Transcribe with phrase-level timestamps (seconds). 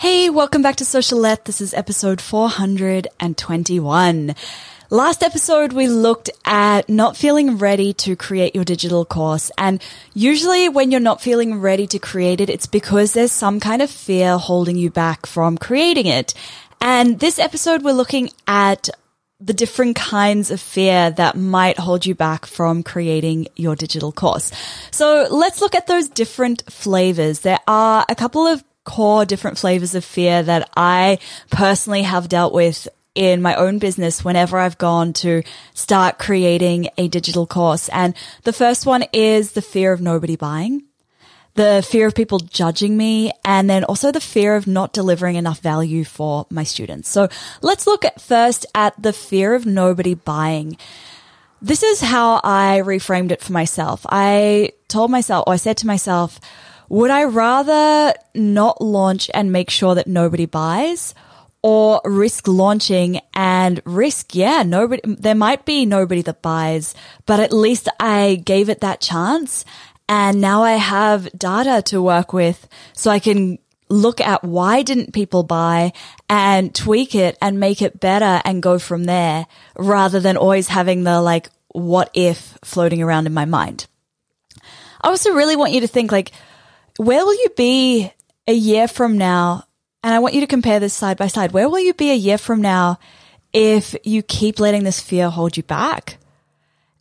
[0.00, 1.44] Hey, welcome back to Socialette.
[1.44, 4.34] This is episode 421.
[4.88, 9.50] Last episode, we looked at not feeling ready to create your digital course.
[9.58, 9.82] And
[10.14, 13.90] usually when you're not feeling ready to create it, it's because there's some kind of
[13.90, 16.32] fear holding you back from creating it.
[16.80, 18.88] And this episode, we're looking at
[19.38, 24.50] the different kinds of fear that might hold you back from creating your digital course.
[24.92, 27.40] So let's look at those different flavors.
[27.40, 31.18] There are a couple of core different flavors of fear that I
[31.50, 35.42] personally have dealt with in my own business whenever I've gone to
[35.74, 37.88] start creating a digital course.
[37.90, 38.14] And
[38.44, 40.84] the first one is the fear of nobody buying
[41.54, 45.60] the fear of people judging me, and then also the fear of not delivering enough
[45.60, 47.08] value for my students.
[47.08, 47.28] So
[47.60, 50.76] let's look at first at the fear of nobody buying.
[51.60, 54.06] This is how I reframed it for myself.
[54.08, 56.40] I told myself, or I said to myself,
[56.90, 61.14] would I rather not launch and make sure that nobody buys?
[61.62, 66.94] or risk launching and risk, yeah, nobody, there might be nobody that buys,
[67.26, 69.66] but at least I gave it that chance
[70.08, 73.58] and now I have data to work with so I can
[73.90, 75.92] look at why didn't people buy
[76.28, 79.46] and tweak it and make it better and go from there
[79.76, 83.86] rather than always having the like, what if floating around in my mind.
[85.02, 86.32] I also really want you to think like,
[87.00, 88.12] where will you be
[88.46, 89.64] a year from now?
[90.02, 91.52] And I want you to compare this side by side.
[91.52, 92.98] Where will you be a year from now
[93.54, 96.18] if you keep letting this fear hold you back?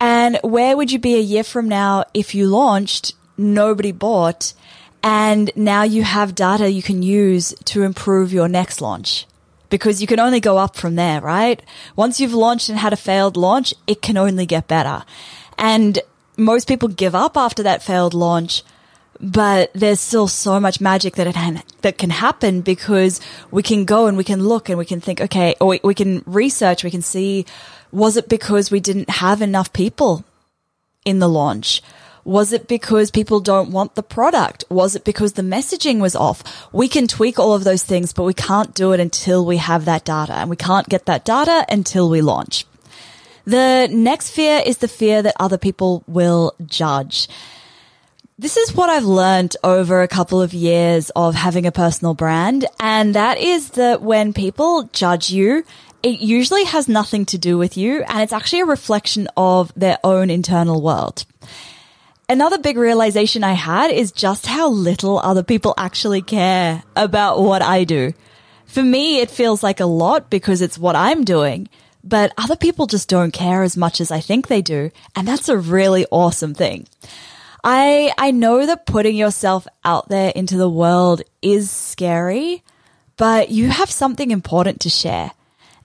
[0.00, 4.52] And where would you be a year from now if you launched, nobody bought,
[5.00, 9.28] and now you have data you can use to improve your next launch?
[9.70, 11.62] Because you can only go up from there, right?
[11.94, 15.04] Once you've launched and had a failed launch, it can only get better.
[15.56, 16.00] And
[16.36, 18.64] most people give up after that failed launch,
[19.20, 23.20] but there's still so much magic that it that can happen because
[23.50, 25.94] we can go and we can look and we can think, okay, or we, we
[25.94, 27.46] can research, we can see
[27.92, 30.24] was it because we didn't have enough people
[31.04, 31.80] in the launch?
[32.24, 34.64] Was it because people don't want the product?
[34.68, 36.42] Was it because the messaging was off?
[36.72, 39.84] We can tweak all of those things, but we can't do it until we have
[39.84, 42.66] that data and we can't get that data until we launch.
[43.44, 47.28] The next fear is the fear that other people will judge.
[48.36, 52.66] This is what I've learned over a couple of years of having a personal brand.
[52.80, 55.64] And that is that when people judge you
[56.04, 59.98] it usually has nothing to do with you and it's actually a reflection of their
[60.04, 61.24] own internal world.
[62.28, 67.62] Another big realization I had is just how little other people actually care about what
[67.62, 68.12] I do.
[68.66, 71.70] For me, it feels like a lot because it's what I'm doing,
[72.02, 74.90] but other people just don't care as much as I think they do.
[75.16, 76.86] And that's a really awesome thing.
[77.66, 82.62] I, I know that putting yourself out there into the world is scary,
[83.16, 85.30] but you have something important to share.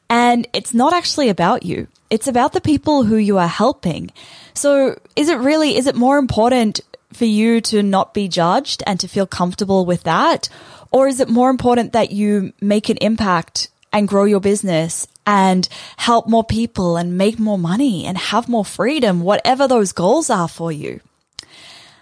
[0.10, 1.88] And it's not actually about you.
[2.10, 4.12] It's about the people who you are helping.
[4.54, 6.82] So is it really, is it more important
[7.14, 10.50] for you to not be judged and to feel comfortable with that?
[10.92, 15.70] Or is it more important that you make an impact and grow your business and
[15.96, 20.50] help more people and make more money and have more freedom, whatever those goals are
[20.50, 21.00] for you?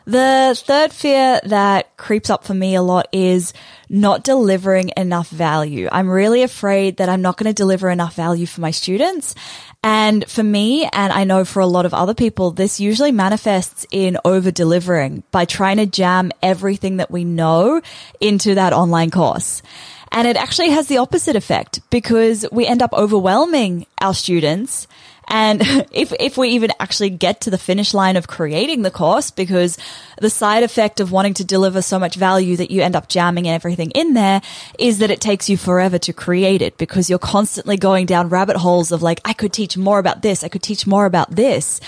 [0.08, 3.52] The third fear that creeps up for me a lot is
[3.90, 5.90] not delivering enough value.
[5.92, 9.36] I'm really afraid that I'm not going to deliver enough value for my students.
[9.84, 13.86] And for me, and I know for a lot of other people, this usually manifests
[13.92, 17.82] in over delivering by trying to jam everything that we know
[18.22, 19.62] into that online course.
[20.10, 24.88] And it actually has the opposite effect because we end up overwhelming our students
[25.28, 29.32] and if, if we even actually get to the finish line of creating the course,
[29.32, 29.78] because
[30.20, 33.48] the side effect of wanting to deliver so much value that you end up jamming
[33.48, 34.42] everything in there
[34.80, 38.58] is that it takes you forever to create it because you're constantly going down rabbit
[38.58, 40.44] holes of like, I could teach more about this.
[40.44, 41.80] I could teach more about this.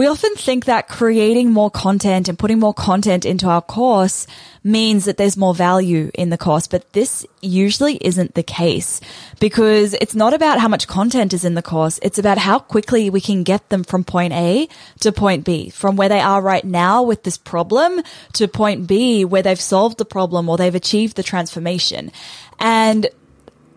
[0.00, 4.26] We often think that creating more content and putting more content into our course
[4.64, 9.02] means that there's more value in the course, but this usually isn't the case
[9.40, 12.00] because it's not about how much content is in the course.
[12.02, 14.68] It's about how quickly we can get them from point A
[15.00, 18.00] to point B, from where they are right now with this problem
[18.32, 22.10] to point B where they've solved the problem or they've achieved the transformation.
[22.58, 23.06] And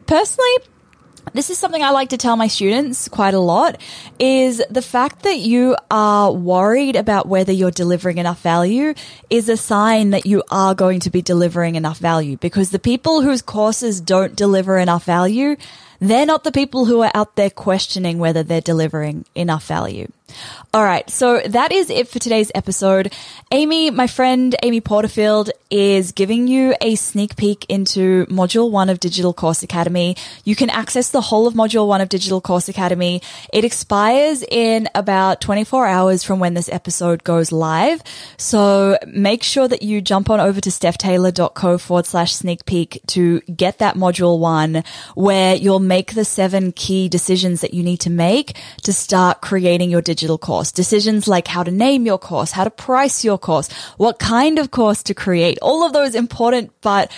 [0.07, 0.55] personally,
[1.31, 3.81] this is something I like to tell my students quite a lot
[4.19, 8.93] is the fact that you are worried about whether you're delivering enough value
[9.29, 13.21] is a sign that you are going to be delivering enough value because the people
[13.21, 15.55] whose courses don't deliver enough value,
[16.09, 20.07] they're not the people who are out there questioning whether they're delivering enough value.
[20.73, 21.07] All right.
[21.09, 23.13] So that is it for today's episode.
[23.51, 28.99] Amy, my friend Amy Porterfield is giving you a sneak peek into module one of
[28.99, 30.15] Digital Course Academy.
[30.43, 33.21] You can access the whole of module one of Digital Course Academy.
[33.51, 38.01] It expires in about 24 hours from when this episode goes live.
[38.37, 43.41] So make sure that you jump on over to stephtaylor.co forward slash sneak peek to
[43.41, 44.83] get that module one
[45.13, 49.91] where you'll make the seven key decisions that you need to make to start creating
[49.91, 50.71] your digital course.
[50.71, 54.71] Decisions like how to name your course, how to price your course, what kind of
[54.71, 57.11] course to create, all of those important but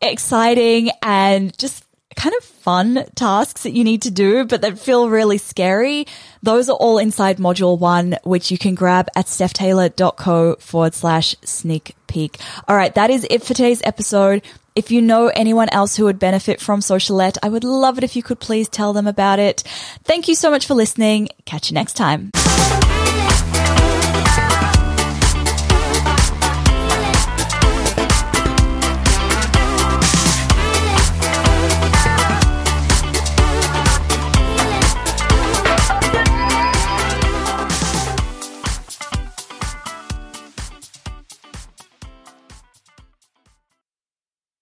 [0.00, 1.84] exciting and just
[2.16, 6.04] kind of fun tasks that you need to do, but that feel really scary.
[6.42, 11.94] Those are all inside module one, which you can grab at stephtaylor.co forward slash sneak
[12.08, 12.38] peek.
[12.66, 12.92] All right.
[12.94, 14.42] That is it for today's episode.
[14.76, 18.14] If you know anyone else who would benefit from Socialette, I would love it if
[18.14, 19.62] you could please tell them about it.
[20.04, 21.30] Thank you so much for listening.
[21.46, 22.30] Catch you next time.